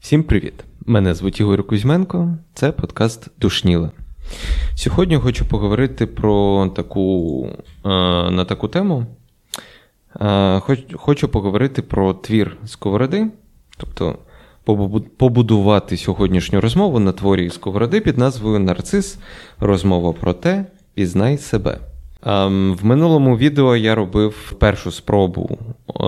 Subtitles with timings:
[0.00, 0.64] Всім привіт!
[0.80, 3.90] Мене звуть Ігор Кузьменко, це подкаст Душніла.
[4.74, 7.48] Сьогодні хочу поговорити про таку
[7.84, 7.88] е,
[8.30, 9.06] на таку тему.
[10.20, 10.60] Е,
[10.96, 13.26] хочу поговорити про твір Сковороди,
[13.76, 14.18] тобто
[15.16, 19.18] побудувати сьогоднішню розмову на творі Сковороди під назвою Нарцис.
[19.60, 21.78] Розмова про те, пізнай себе.
[22.26, 25.98] Ем, в минулому відео я робив першу спробу е,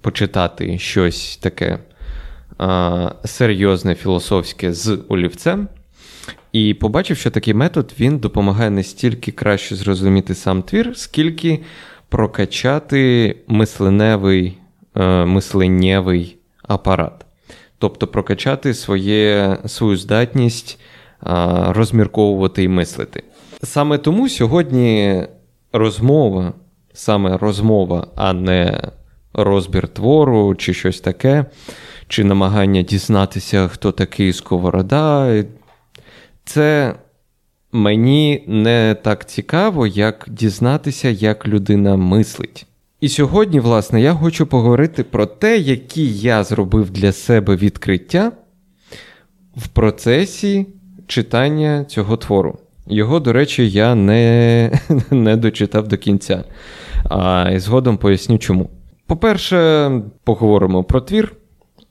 [0.00, 1.78] почитати щось таке
[2.60, 5.68] е, серйозне філософське з олівцем.
[6.52, 11.60] І побачив, що такий метод він допомагає не стільки краще зрозуміти сам твір, скільки
[12.08, 14.58] прокачати мисленевий,
[14.96, 17.26] е, мисленнєвий апарат.
[17.78, 20.78] Тобто прокачати своє, свою здатність
[21.68, 23.22] розмірковувати і мислити.
[23.62, 25.22] Саме тому сьогодні
[25.72, 26.52] розмова,
[26.92, 28.90] саме розмова, а не
[29.32, 31.44] розбір твору чи щось таке,
[32.08, 35.44] чи намагання дізнатися, хто такий Сковорода.
[36.44, 36.94] Це
[37.72, 42.66] мені не так цікаво, як дізнатися, як людина мислить.
[43.00, 48.32] І сьогодні, власне, я хочу поговорити про те, які я зробив для себе відкриття
[49.56, 50.66] в процесі
[51.06, 52.58] читання цього твору.
[52.86, 54.70] Його, до речі, я не
[55.10, 56.44] не дочитав до кінця.
[57.10, 58.70] А, І згодом поясню чому.
[59.06, 59.90] По-перше,
[60.24, 61.32] поговоримо про твір,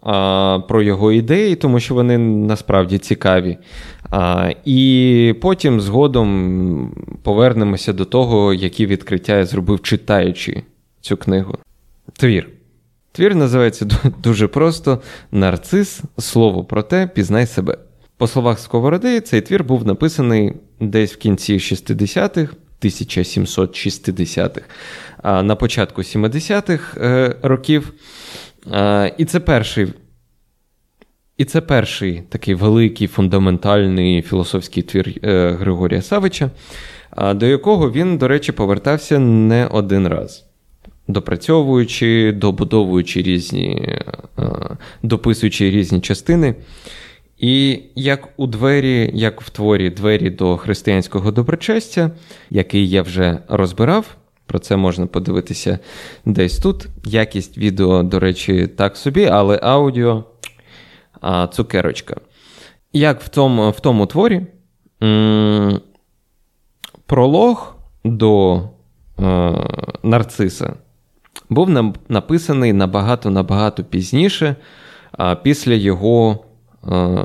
[0.02, 3.58] а, про його ідеї, тому що вони насправді цікаві.
[4.10, 10.64] А, І потім згодом повернемося до того, які відкриття я зробив, читаючи
[11.02, 11.58] цю книгу.
[12.14, 12.50] Твір.
[13.12, 13.88] Твір називається
[14.24, 17.78] дуже просто Нарцис, слово про те, пізнай себе.
[18.18, 24.62] По словах Сковороди, цей твір був написаний десь в кінці 60-х, 1760-х,
[25.24, 27.94] а на початку 70-х е, років.
[29.18, 29.94] І це перший.
[31.38, 36.52] І це перший такий великий фундаментальний філософський твір е, Григорія Савича,
[37.36, 40.46] до якого він, до речі, повертався не один раз,
[41.08, 43.90] допрацьовуючи, добудовуючи різні,
[44.40, 44.52] е,
[45.04, 46.56] дописуючи різні частини.
[47.38, 52.12] І як у двері, як в творі двері до християнського доброчестя,
[52.50, 54.16] який я вже розбирав,
[54.46, 55.80] про це можна подивитися
[56.26, 56.88] десь тут.
[57.06, 60.24] Якість відео, до речі, так собі, але аудіо
[61.22, 62.16] а, цукерочка.
[62.94, 64.42] Як в тому в тому творі,
[65.04, 65.82] м-
[67.06, 68.62] пролог до
[69.20, 69.54] е-
[70.04, 70.74] нарциса
[71.50, 74.56] був нам написаний набагато-набагато пізніше,
[75.12, 76.45] а, після його.
[76.92, 77.24] Е,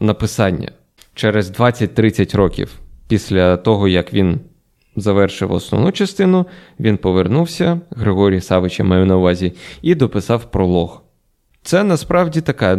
[0.00, 0.70] написання
[1.14, 4.40] через 20-30 років після того, як він
[4.96, 6.46] завершив основну частину,
[6.80, 9.52] він повернувся, Григорій Савича маю на увазі,
[9.82, 11.02] і дописав пролог.
[11.62, 12.78] Це насправді така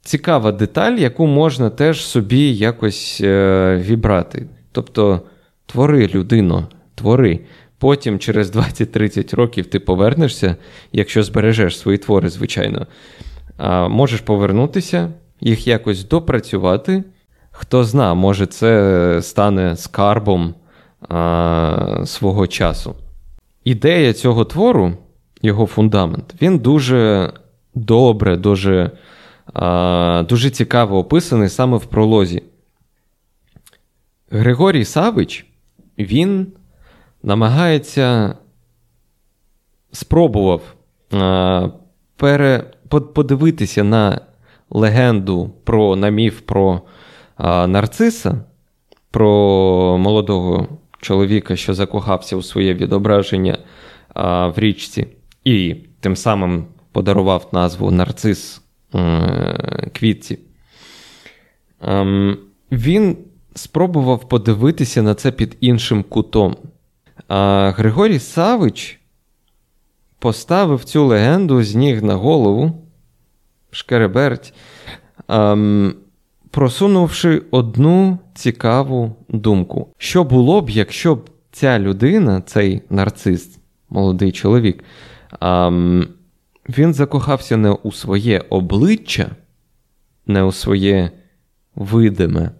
[0.00, 4.46] цікава деталь, яку можна теж собі якось е, вібрати.
[4.72, 5.20] Тобто,
[5.66, 7.40] твори людино, твори.
[7.78, 10.56] Потім, через 20-30 років, ти повернешся,
[10.92, 12.86] якщо збережеш свої твори, звичайно.
[13.88, 15.10] Можеш повернутися,
[15.40, 17.04] їх якось допрацювати.
[17.50, 20.54] Хто зна, може, це стане скарбом
[21.08, 22.94] а, свого часу.
[23.64, 24.92] Ідея цього твору,
[25.42, 27.32] його фундамент, він дуже
[27.74, 28.90] добре, дуже,
[29.54, 32.42] а, дуже цікаво описаний саме в пролозі.
[34.30, 35.46] Григорій Савич,
[35.98, 36.46] він
[37.22, 38.34] намагається
[39.92, 40.62] спробував
[41.12, 41.68] а,
[42.16, 44.20] пере, подивитися на
[44.70, 46.80] легенду про намів про
[47.36, 48.44] а, нарциса,
[49.10, 50.68] про молодого
[51.00, 53.58] чоловіка, що закохався у своє відображення
[54.14, 55.06] а, в річці,
[55.44, 58.62] і тим самим подарував назву нарцис
[58.94, 60.38] е, квітці.
[61.80, 62.38] Ем,
[62.72, 63.16] він
[63.54, 66.56] спробував подивитися на це під іншим кутом.
[67.28, 69.00] А Григорій Савич
[70.18, 72.87] поставив цю легенду з ніг на голову
[73.70, 74.54] шкереберть,
[75.28, 75.94] ем,
[76.50, 79.94] просунувши одну цікаву думку.
[79.98, 83.58] Що було б, якщо б ця людина, цей нарцис,
[83.90, 84.84] молодий чоловік,
[85.40, 86.08] ем,
[86.68, 89.30] він закохався не у своє обличчя,
[90.26, 91.10] не у своє
[91.74, 92.50] видиме,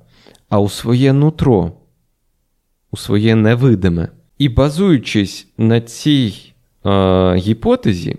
[0.49, 1.73] а у своє нутро,
[2.91, 4.09] у своє невидиме.
[4.39, 6.55] І базуючись на цій
[6.87, 8.17] е, гіпотезі,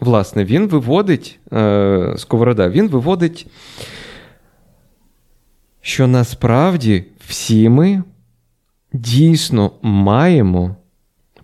[0.00, 3.46] власне, він виводить е, Сковорода, він виводить,
[5.80, 8.02] що насправді всі ми
[8.92, 10.76] дійсно маємо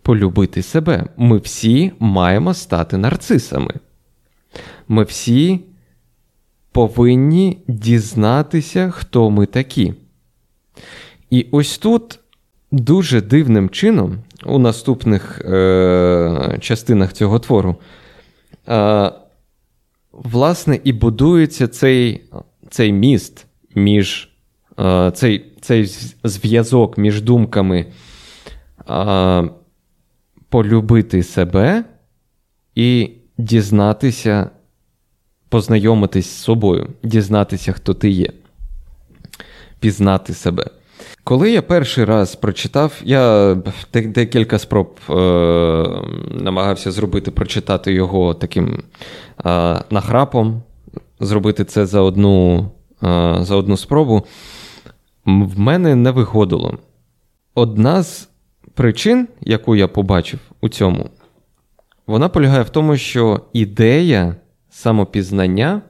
[0.03, 1.05] полюбити себе.
[1.17, 3.75] Ми всі маємо стати нарцисами.
[4.89, 5.61] Ми всі
[6.73, 9.95] повинні дізнатися, хто ми такі.
[11.31, 12.19] І ось тут
[12.73, 17.77] дуже дивним чином, у наступних е- частинах цього твору,
[20.13, 22.25] власне, і будується цей
[22.71, 24.31] цей міст між
[24.79, 25.85] е- цей цей
[26.25, 27.87] зв'язок між думками
[28.91, 29.49] е-
[30.49, 31.85] полюбити себе
[32.75, 34.51] і дізнатися,
[35.49, 38.33] познайомитись з собою, дізнатися, хто ти є,
[39.81, 40.71] пізнати себе.
[41.27, 43.55] Коли я перший раз прочитав, я
[43.93, 45.13] декілька спроб е,
[46.31, 48.83] намагався зробити, прочитати його таким
[49.47, 50.63] е, нахрапом,
[51.21, 52.59] зробити це за одну,
[53.03, 54.27] е, за одну спробу,
[55.25, 56.79] в мене не виходило.
[57.55, 58.29] Одна з
[58.75, 61.11] причин, яку я побачив у цьому,
[62.07, 64.37] вона полягає в тому, що ідея
[64.71, 65.83] самопізнання,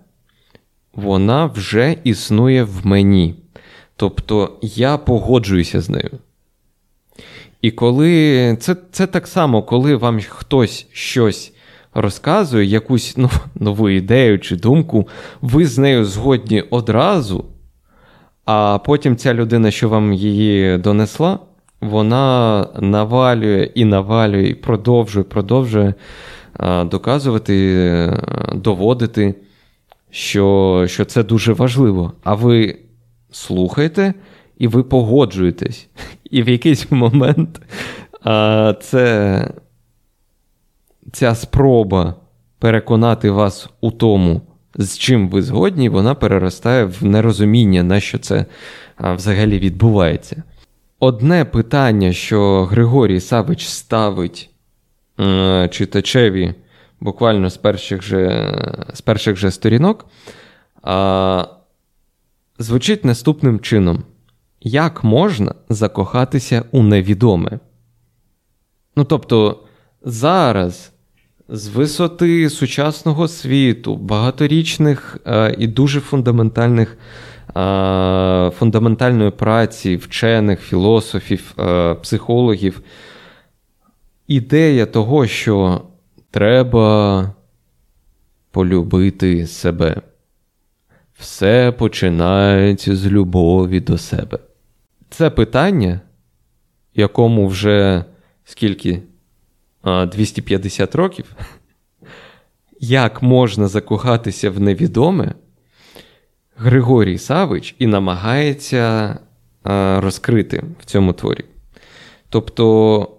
[0.94, 3.45] вона вже існує в мені.
[3.96, 6.10] Тобто я погоджуюся з нею.
[7.62, 11.52] І коли це це так само, коли вам хтось щось
[11.94, 15.08] розказує, якусь ну, нову ідею чи думку,
[15.40, 17.44] ви з нею згодні одразу,
[18.44, 21.38] а потім ця людина, що вам її донесла,
[21.80, 25.94] вона навалює і навалює, і продовжує, продовжує
[26.84, 28.22] доказувати,
[28.54, 29.34] доводити,
[30.10, 32.12] що, що це дуже важливо.
[32.24, 32.78] А ви
[33.30, 34.14] слухаєте,
[34.58, 35.88] і ви погоджуєтесь.
[36.30, 37.60] І в якийсь момент
[38.22, 39.50] а, це,
[41.12, 42.14] ця спроба
[42.58, 44.40] переконати вас у тому,
[44.74, 48.46] з чим ви згодні, вона переростає в нерозуміння, на що це
[48.96, 50.42] а, взагалі відбувається.
[51.00, 54.50] Одне питання, що Григорій Савич ставить
[55.16, 56.54] а, читачеві
[57.00, 58.54] буквально з перших же,
[58.94, 60.06] з перших же сторінок.
[60.82, 61.44] А,
[62.58, 64.02] звучить наступним чином:
[64.60, 67.58] як можна закохатися у невідоме?
[68.96, 69.64] Ну тобто,
[70.04, 70.92] зараз
[71.48, 76.98] з висоти сучасного світу, багаторічних е, і дуже фундаментальних.
[77.56, 82.80] Е, фундаментальної праці вчених, філософів, е, психологів,
[84.26, 85.82] ідея того, що
[86.30, 87.34] треба
[88.50, 90.02] полюбити себе.
[91.18, 94.38] Все починається з любові до себе.
[95.10, 96.00] Це питання,
[96.94, 98.04] якому вже
[98.44, 99.02] скільки
[99.84, 101.36] 250 років,
[102.80, 105.34] як можна закохатися в невідоме,
[106.56, 109.18] Григорій Савич і намагається
[109.98, 111.44] розкрити в цьому творі.
[112.28, 113.16] Тобто,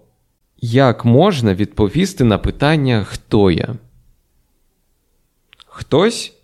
[0.60, 3.74] як можна відповісти на питання, хто я?
[5.66, 6.37] Хтось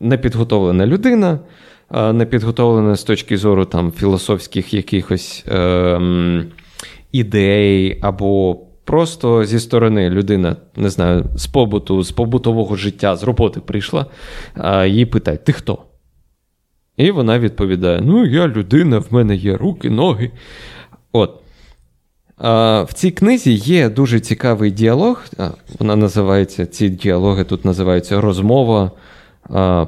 [0.00, 1.38] непідготовлена людина,
[2.12, 6.44] непідготовлена з точки зору там філософських якихось е,
[7.12, 13.60] ідей, або просто зі сторони людина, не знаю, з побуту, з побутового життя, з роботи
[13.60, 14.06] прийшла,
[14.86, 15.78] її питають: ти хто?
[16.96, 20.30] І вона відповідає: Ну, я людина, в мене є руки, ноги.
[21.12, 21.40] От.
[22.88, 25.24] В цій книзі є дуже цікавий діалог.
[25.78, 28.90] Вона називається, ці діалоги тут називаються розмова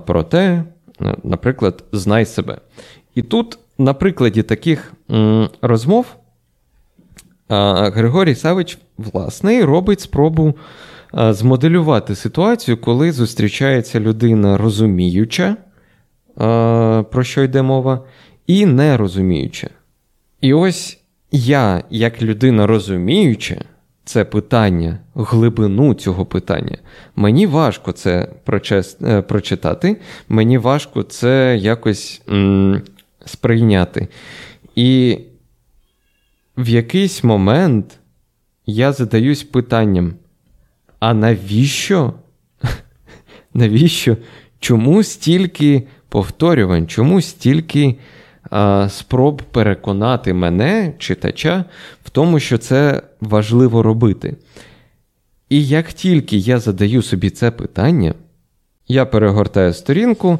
[0.07, 0.64] про те,
[1.25, 2.59] наприклад, знай себе.
[3.14, 4.92] І тут, на прикладі таких
[5.62, 6.07] розмов,
[7.49, 10.54] Григорій Савич, власне, робить спробу
[11.14, 15.57] змоделювати ситуацію, коли зустрічається людина розуміюча,
[17.11, 18.04] про що йде мова,
[18.47, 19.71] і нерозуміюча.
[20.40, 21.00] І ось
[21.33, 23.64] я, як людина розуміюча,
[24.11, 26.79] це питання, глибину цього питання.
[27.17, 28.29] Мені важко це
[29.02, 29.97] е, прочитати,
[30.29, 32.83] мені важко це якось м-
[33.25, 34.09] сприйняти.
[34.75, 35.19] І
[36.57, 37.99] в якийсь момент
[38.67, 40.14] я задаюсь питанням:
[41.00, 42.12] а навіщо?
[43.55, 44.17] Навіщо?
[44.61, 46.87] Чому стільки повторювань?
[46.87, 47.99] Чому стільки
[48.89, 51.65] спроб переконати мене, читача,
[52.05, 54.37] в тому, що це важливо робити.
[55.49, 58.15] І як тільки я задаю собі це питання,
[58.89, 60.39] я перегортаю сторінку.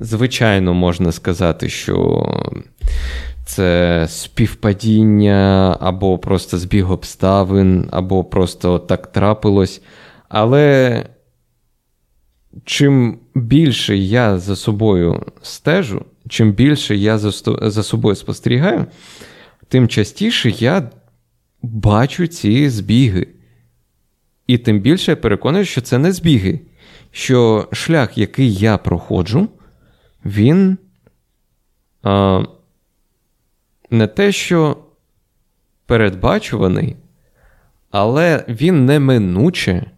[0.00, 2.28] Звичайно, можна сказати, що
[3.44, 9.82] це співпадіння, або просто збіг обставин, або просто так трапилось.
[10.28, 11.06] Але
[12.64, 17.30] чим більше я за собою стежу, чим більше я за,
[17.70, 18.86] за собою спостерігаю,
[19.68, 20.90] тим частіше я
[21.62, 23.26] бачу ці збіги.
[24.46, 26.60] І тим більше я переконую, що це не збіги,
[27.10, 29.48] що шлях, який я проходжу,
[30.24, 30.78] він
[32.02, 32.42] а,
[33.90, 34.76] не те, що
[35.86, 36.96] передбачуваний,
[37.90, 39.90] але він неминуче,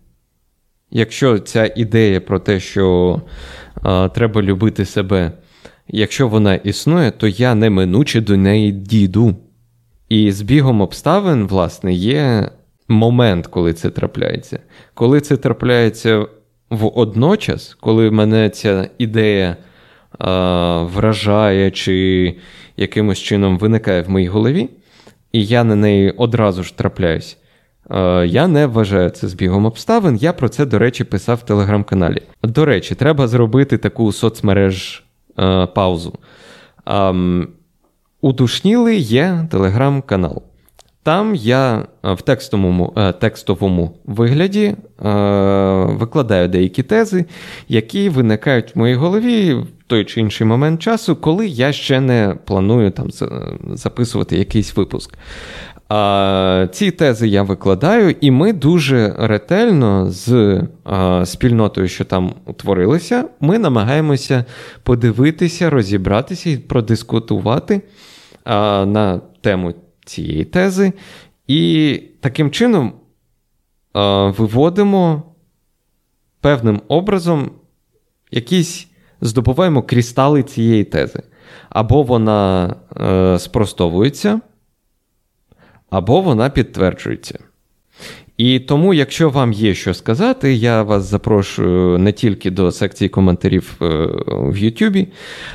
[0.91, 3.23] якщо ця ідея про те, що
[3.83, 5.33] а, треба любити себе,
[5.89, 9.37] якщо вона існує, то я неминуче до неї дійду.
[10.09, 12.51] І з бігом обставин, власне, є
[12.89, 14.59] момент, коли це трапляється.
[14.95, 16.27] Коли це трапляється
[16.71, 19.57] водночас, коли мене ця ідея
[20.19, 22.37] а, вражає чи
[22.77, 24.69] якимось чином виникає в моїй голові,
[25.33, 27.39] і я на неї одразу ж трапляюсь.
[28.25, 30.17] Я не вважаю це збігом обставин.
[30.17, 32.23] Я про це, до речі, писав в телеграм-каналі.
[32.43, 35.06] До речі, треба зробити таку соцмереж
[35.39, 36.19] е, паузу.
[36.87, 37.49] Ем,
[38.21, 38.33] у
[38.97, 40.43] є телеграм-канал.
[41.03, 44.77] Там я в текстовому е, текстовому вигляді е,
[45.85, 47.25] викладаю деякі тези,
[47.69, 52.37] які виникають в моїй голові в той чи інший момент часу, коли я ще не
[52.45, 53.11] планую там
[53.75, 55.15] записувати якийсь випуск.
[55.89, 63.29] А, Ці тези я викладаю, і ми дуже ретельно з а, спільнотою, що там утворилися,
[63.41, 64.45] ми намагаємося
[64.83, 67.83] подивитися, розібратися і продискутувати
[68.45, 69.75] а, на тему
[70.05, 70.93] цієї тези,
[71.47, 72.93] і таким чином
[73.93, 75.23] а, виводимо
[76.41, 77.51] певним образом
[78.31, 78.89] якісь
[79.21, 81.23] здобуваємо крістали цієї тези.
[81.69, 84.41] Або вона е, спростовується
[85.91, 87.39] або вона підтверджується.
[88.37, 93.77] І тому, якщо вам є що сказати, я вас запрошую не тільки до секції коментарів
[93.83, 93.87] е,
[94.29, 95.09] в Ютубі,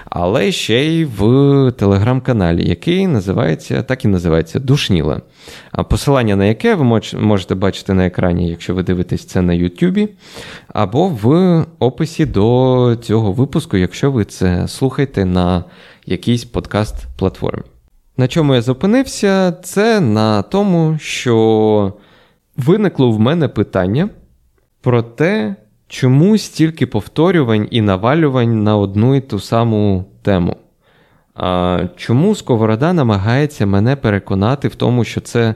[0.05, 5.21] але ще й в телеграм-каналі, який називається, так і називається Душніла.
[5.89, 10.09] Посилання на яке ви можете бачити на екрані, якщо ви дивитесь це на Ютубі,
[10.67, 15.63] або в описі до цього випуску, якщо ви це слухаєте на
[16.05, 17.63] якійсь подкаст-платформі.
[18.17, 21.93] На чому я зупинився, це на тому, що
[22.57, 24.09] виникло в мене питання
[24.81, 25.55] про те,
[25.87, 30.55] чому стільки повторювань і навалювань на одну і ту саму тему.
[31.35, 35.55] А, Чому Сковорода намагається мене переконати в тому, що це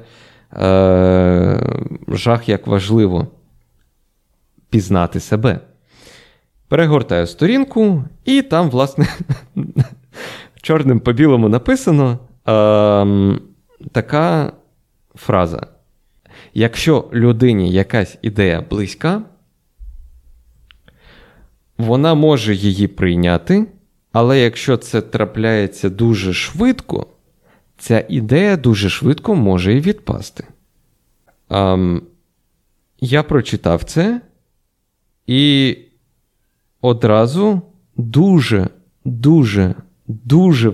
[0.53, 1.59] е,
[2.07, 3.27] жах як важливо
[4.69, 5.59] пізнати себе?
[6.67, 9.07] Перегортаю сторінку, і там, власне,
[10.61, 13.39] чорним по білому написано е,
[13.91, 14.53] така
[15.15, 15.67] фраза.
[16.53, 19.21] Якщо людині якась ідея близька,
[21.77, 23.65] вона може її прийняти,
[24.11, 27.07] але якщо це трапляється дуже швидко,
[27.77, 30.43] ця ідея дуже швидко може і відпасти.
[31.49, 32.01] Ем,
[32.99, 34.21] я прочитав це
[35.27, 35.77] і
[36.81, 37.61] одразу
[37.97, 38.69] дуже,
[39.05, 39.75] дуже
[40.07, 40.69] дуже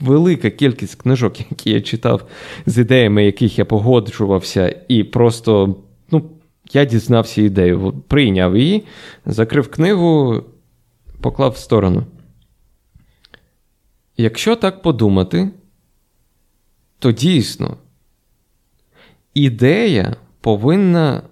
[0.00, 2.28] велика кількість книжок, які я читав,
[2.66, 5.76] з ідеями, яких я погоджувався, і просто
[6.10, 6.30] ну,
[6.72, 8.84] я дізнався ідею, прийняв її,
[9.26, 10.42] закрив книгу,
[11.20, 12.04] поклав в сторону.
[14.16, 15.50] Якщо так подумати,
[16.98, 17.76] то дійсно
[19.34, 21.22] ідея повинна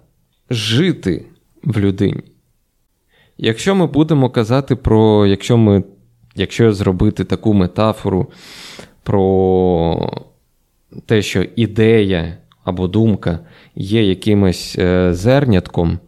[0.49, 1.25] жити
[1.63, 2.23] в людині.
[3.37, 5.83] Якщо ми будемо казати про, якщо ми
[6.35, 8.31] якщо зробити таку метафору
[9.03, 10.11] про
[11.05, 13.39] те, що ідея або думка
[13.75, 15.99] є якимось е, зернятком,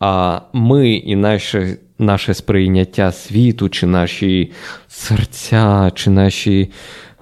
[0.00, 4.52] а ми і наше наше сприйняття світу, чи наші
[4.88, 6.70] серця, чи наші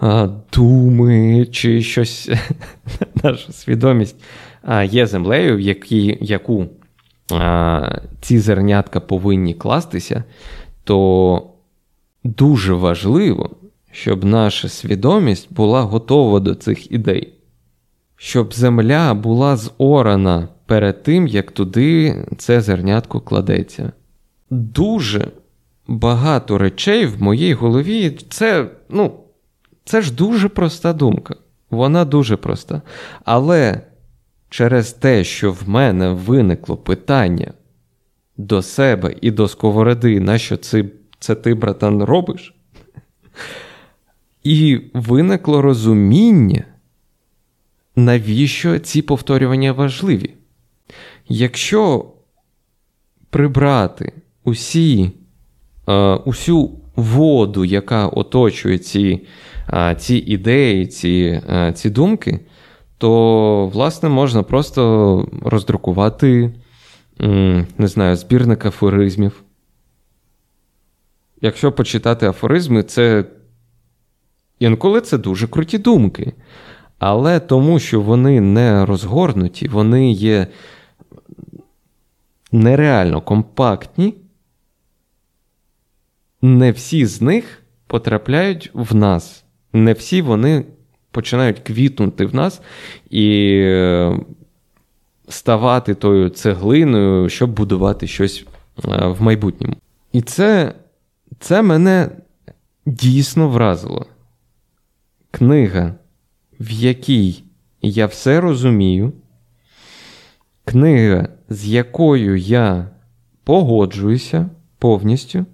[0.00, 2.31] а, думи, чи щось,
[3.23, 4.17] наша свідомість
[4.62, 6.67] а, є землею, в які, яку
[7.33, 10.25] а, ці зернятка повинні кластися,
[10.85, 11.51] то
[12.25, 13.50] дуже важливо,
[13.91, 17.35] щоб наша свідомість була готова до цих ідей,
[18.17, 23.93] щоб земля була зорана перед тим, як туди це зернятко кладеться.
[24.50, 25.29] Дуже
[25.87, 29.12] багато речей в моїй голові це, ну,
[29.85, 31.35] це ж дуже проста думка.
[31.71, 32.83] Вона дуже проста.
[33.25, 33.81] Але
[34.49, 37.52] через те, що в мене виникло питання
[38.37, 40.85] до себе і до сковороди, на що це
[41.23, 42.55] це ти, братан, робиш?
[44.45, 46.64] І виникло розуміння,
[47.97, 50.35] навіщо ці повторювання важливі.
[51.29, 52.12] Якщо
[53.31, 54.12] прибрати
[54.45, 55.11] усі,
[55.88, 59.26] е, усю воду, яка оточує ці,
[59.73, 62.41] е, ці ідеї, ці, е, ці думки,
[62.99, 66.55] то, власне, можна просто роздрукувати,
[67.79, 69.43] не знаю, збірник афоризмів.
[71.42, 73.25] Якщо почитати афоризми, це
[74.58, 76.32] інколи це дуже круті думки.
[76.99, 80.46] Але тому, що вони не розгорнуті, вони є
[82.52, 84.14] нереально компактні,
[86.42, 89.44] не всі з них потрапляють в нас.
[89.72, 90.64] Не всі вони
[91.11, 92.62] починають квітнути в нас
[93.11, 94.18] і е,
[95.28, 98.44] ставати тою цеглиною, щоб будувати щось
[98.84, 99.76] е, в майбутньому.
[100.12, 100.75] І це,
[101.42, 102.11] це мене
[102.87, 104.06] дійсно вразило.
[105.30, 105.94] Книга,
[106.61, 107.44] в якій
[107.82, 109.12] я все розумію,
[110.64, 112.90] книга, з якою я
[113.44, 115.46] погоджуюся повністю.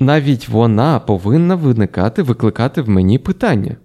[0.00, 3.76] навіть вона повинна виникати, викликати в мені питання.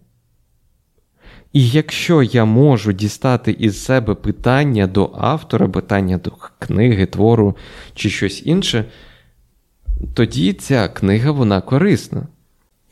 [1.55, 7.55] І якщо я можу дістати із себе питання до автора, питання до книги, твору
[7.93, 8.85] чи щось інше,
[10.13, 12.27] тоді ця книга вона корисна.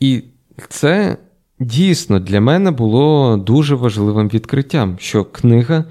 [0.00, 0.22] І
[0.68, 1.16] це
[1.60, 5.84] дійсно для мене було дуже важливим відкриттям, що книга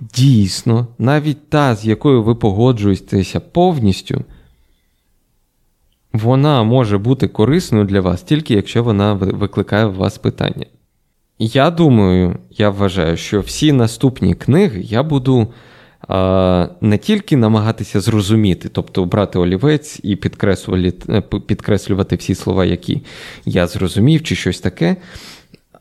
[0.00, 4.24] дійсно, навіть та, з якою ви погоджуєтеся повністю,
[6.12, 10.66] вона може бути корисною для вас тільки якщо вона викликає у вас питання.
[11.44, 15.52] Я думаю, я вважаю, що всі наступні книги я буду
[16.08, 23.02] а, не тільки намагатися зрозуміти, тобто брати олівець і підкреслювати, е, підкреслювати всі слова, які
[23.44, 24.96] я зрозумів, чи щось таке,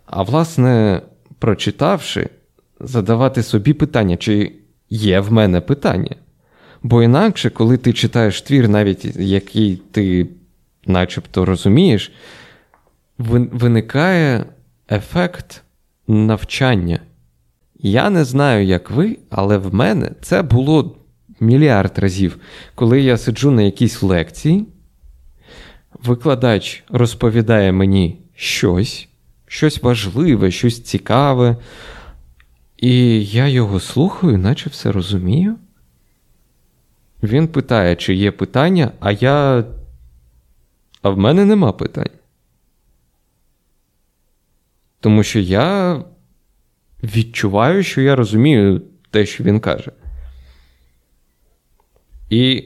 [0.05, 1.01] а власне,
[1.39, 2.29] прочитавши,
[2.79, 4.51] задавати собі питання, чи
[4.89, 6.15] є в мене питання.
[6.83, 10.27] Бо інакше, коли ти читаєш твір, навіть який ти
[10.85, 12.11] начебто розумієш,
[13.17, 14.45] виникає
[14.91, 15.63] ефект
[16.07, 16.99] навчання.
[17.79, 20.95] Я не знаю, як ви, але в мене це було
[21.39, 22.37] мільярд разів,
[22.75, 24.67] коли я сиджу на якійсь лекції,
[26.03, 29.07] викладач розповідає мені щось,
[29.47, 31.57] щось важливе, щось цікаве,
[32.77, 35.55] і я його слухаю, наче все розумію.
[37.23, 39.63] Він питає, чи є питання, а я.
[41.01, 42.20] А в мене нема питань.
[45.01, 45.99] Тому що я
[47.03, 49.91] відчуваю, що я розумію те, що він каже.
[52.29, 52.63] І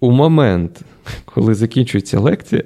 [0.00, 0.80] у момент,
[1.24, 2.62] коли закінчується лекція,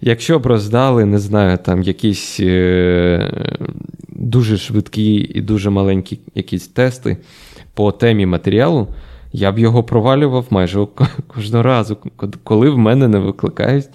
[0.00, 3.58] якщо б роздали, не знаю, там якісь е-
[4.08, 7.16] дуже швидкі і дуже маленькі якісь тести
[7.74, 8.88] по темі матеріалу,
[9.32, 10.86] я б його провалював майже
[11.26, 11.98] кожного разу,
[12.44, 13.88] коли в мене не викликають,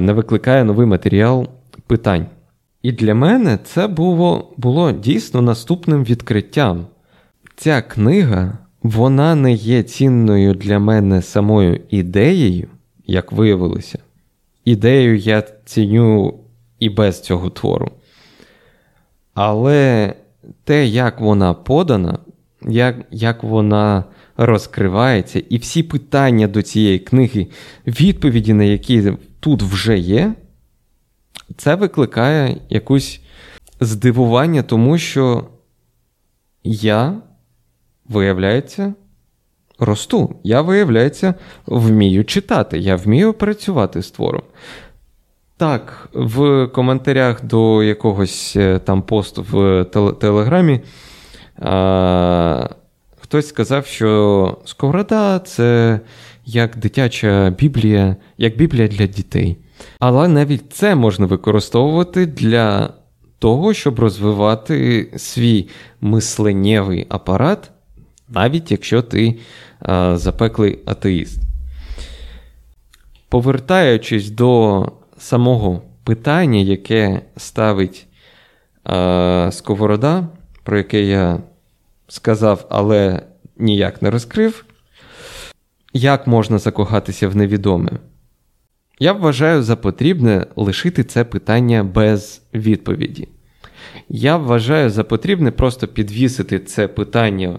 [0.00, 1.48] не викликає новий матеріал
[1.86, 2.26] питань.
[2.82, 6.86] І для мене це було, було дійсно наступним відкриттям.
[7.56, 12.68] Ця книга, вона не є цінною для мене самою ідеєю,
[13.06, 13.98] як виявилося.
[14.64, 16.34] Ідею я ціню
[16.78, 17.90] і без цього твору.
[19.34, 20.14] Але
[20.64, 22.18] те, як вона подана,
[22.68, 24.04] як, як вона
[24.36, 27.46] розкривається, і всі питання до цієї книги,
[27.86, 30.34] відповіді на які тут вже є,
[31.56, 33.20] це викликає якусь
[33.80, 35.44] здивування, тому що
[36.64, 37.14] я,
[38.08, 38.94] виявляється,
[39.78, 40.36] росту.
[40.44, 41.34] Я, виявляється,
[41.66, 44.42] вмію читати, я вмію працювати з твором.
[45.56, 49.84] Так, в коментарях до якогось е, там посту в
[50.20, 50.80] Телеграмі.
[53.20, 56.00] Хтось сказав, що Сковорода це
[56.44, 59.56] як дитяча біблія, як біблія для дітей.
[59.98, 62.92] Але навіть це можна використовувати для
[63.38, 65.68] того, щоб розвивати свій
[66.00, 67.70] мисленнєвий апарат,
[68.28, 69.38] навіть якщо ти
[69.80, 71.38] а, запеклий атеїст.
[73.28, 74.86] Повертаючись до
[75.18, 78.06] самого питання, яке ставить
[78.84, 80.28] а, Сковорода,
[80.62, 81.38] про яке я
[82.08, 83.22] сказав, але
[83.56, 84.64] ніяк не розкрив.
[85.92, 87.90] Як можна закохатися в невідоме?
[89.02, 93.28] Я вважаю за потрібне лишити це питання без відповіді.
[94.08, 97.58] Я вважаю за потрібне просто підвісити це питання е,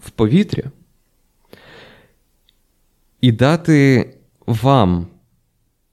[0.00, 0.64] в повітря
[3.20, 4.10] і дати
[4.46, 5.06] вам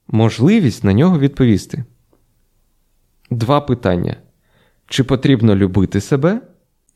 [0.07, 1.83] можливість на нього відповісти.
[3.31, 4.15] Два питання:
[4.87, 6.41] чи потрібно любити себе?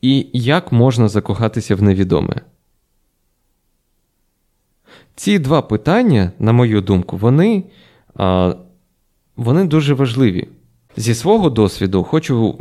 [0.00, 2.40] І як можна закохатися в невідоме?
[5.16, 7.64] Ці два питання, на мою думку, вони,
[9.36, 10.48] вони дуже важливі.
[10.96, 12.58] Зі свого досвіду хочу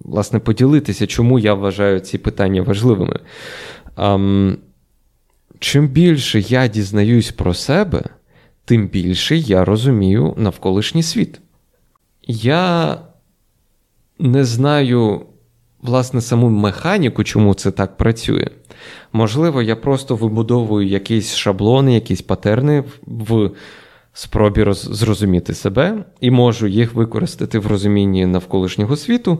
[0.00, 3.20] власне поділитися, чому я вважаю ці питання важливими.
[5.58, 8.04] Чим більше я дізнаюсь про себе,
[8.64, 11.40] тим більше я розумію навколишній світ.
[12.26, 12.96] Я
[14.18, 15.26] не знаю,
[15.86, 18.46] власне, саму механіку, чому це так працює.
[19.12, 23.50] Можливо, я просто вибудовую якісь шаблони, якісь патерни в
[24.12, 24.88] спробі роз...
[24.92, 29.38] зрозуміти себе і можу їх використати в розумінні навколишнього світу.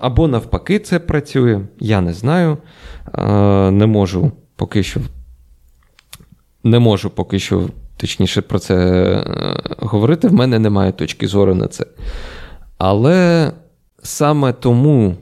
[0.00, 1.60] Або навпаки, це працює.
[1.80, 2.58] Я не знаю.
[3.72, 5.00] Не можу поки що.
[6.64, 9.24] Не можу поки що, точніше, про це е,
[9.78, 10.28] говорити.
[10.28, 11.86] В мене немає точки зору на це.
[12.78, 13.52] Але
[14.02, 15.16] саме тому,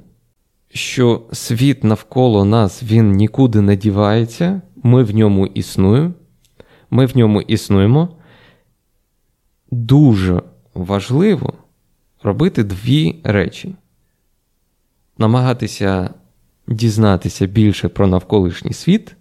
[0.77, 6.15] що світ навколо нас він нікуди не дівається, ми в ньому існуємо,
[6.91, 8.09] ми в ньому існуємо.
[9.71, 10.43] Дуже
[10.75, 11.53] важливо
[12.23, 13.75] робити дві речі:
[15.19, 16.15] намагатися
[16.69, 19.17] дізнатися більше про навколишній світ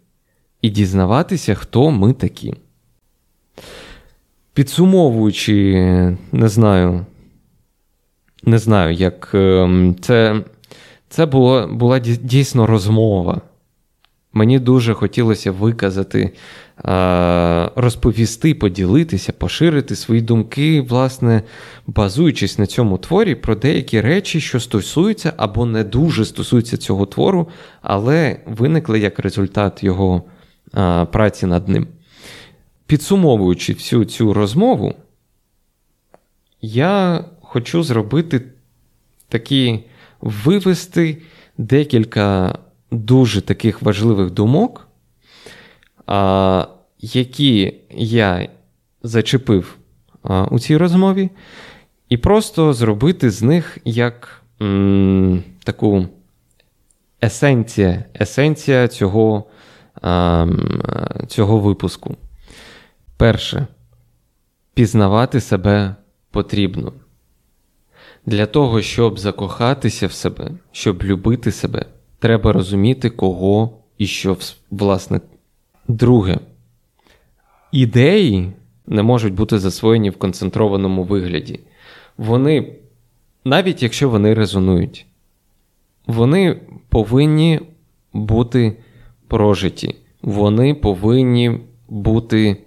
[0.62, 2.54] і дізнаватися, хто ми такі.
[4.54, 5.74] Підсумовуючи,
[6.32, 7.06] не знаю,
[8.44, 10.44] не знаю, як ем, це
[11.16, 13.42] це було, була дійсно розмова.
[14.34, 16.32] Мені дуже хотілося виказати,
[17.76, 21.42] розповісти, поділитися, поширити свої думки, власне,
[21.88, 27.48] базуючись на цьому творі, про деякі речі, що стосуються або не дуже стосуються цього твору,
[27.82, 30.24] але виникли як результат його
[31.12, 31.88] праці над ним.
[32.88, 34.94] Підсумовуючи всю цю розмову,
[36.62, 38.42] я хочу зробити
[39.30, 39.80] такі
[40.22, 41.22] вивести
[41.58, 42.60] декілька
[42.92, 44.88] дуже таких важливих думок,
[47.00, 48.50] які я
[49.04, 49.78] зачепив
[50.50, 51.30] у цій розмові,
[52.10, 56.08] і просто зробити з них як м, таку
[57.24, 59.44] есенція, есенція цього,
[61.28, 62.18] цього випуску.
[63.18, 63.68] Перше,
[64.74, 65.96] пізнавати себе
[66.32, 66.94] потрібно.
[68.26, 71.86] Для того, щоб закохатися в себе, щоб любити себе,
[72.20, 74.38] треба розуміти, кого і що
[74.72, 75.22] власне.
[75.88, 76.40] Друге,
[77.72, 78.52] ідеї
[78.88, 81.60] не можуть бути засвоєні в концентрованому вигляді.
[82.18, 82.76] Вони,
[83.46, 85.06] навіть якщо вони резонують,
[86.08, 87.60] вони повинні
[88.14, 88.78] бути
[89.28, 92.58] прожиті, вони повинні бути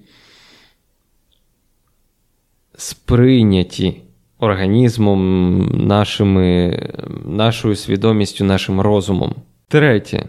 [2.77, 4.03] сприйняті
[4.39, 6.79] організмом, нашими,
[7.25, 9.35] нашою свідомістю, нашим розумом.
[9.69, 10.29] Третє.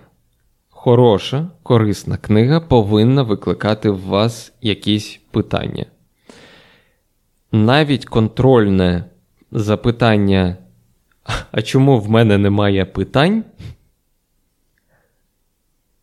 [0.70, 5.86] Хороша, корисна книга повинна викликати в вас якісь питання.
[7.52, 9.04] Навіть контрольне
[9.52, 10.58] запитання,
[11.52, 13.44] а чому в мене немає питань,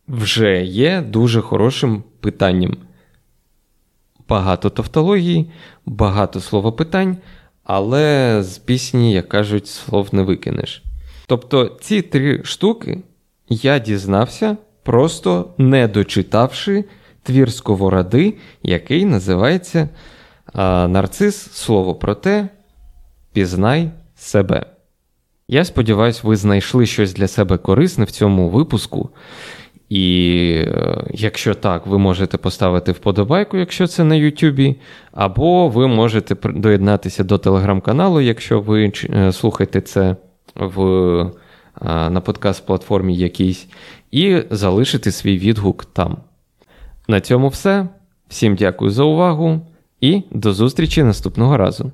[0.07, 2.77] вже є дуже хорошим питанням.
[4.29, 5.51] Багато тавтології,
[5.85, 7.17] багато словопитань,
[7.67, 10.83] але з пісні, як кажуть, слов не викинеш.
[11.27, 13.01] Тобто ці три штуки
[13.49, 16.85] я дізнався, просто не дочитавши
[17.23, 19.89] твір Сковороди, який називається
[20.87, 22.49] Нарцис Слово про те,
[23.33, 24.65] пізнай себе.
[25.47, 29.09] Я сподіваюся, ви знайшли щось для себе корисне в цьому випуску.
[29.89, 34.75] І е, якщо так, ви можете поставити вподобайку, якщо це на Ютубі,
[35.11, 40.15] або ви можете доєднатися до телеграм-каналу, якщо ви е, слухаєте це
[40.55, 43.67] в, е, на подкаст-платформі якійсь,
[44.11, 46.17] і залишити свій відгук там.
[47.07, 47.87] На цьому все.
[48.27, 49.61] Всім дякую за увагу
[50.01, 51.91] і до зустрічі наступного разу.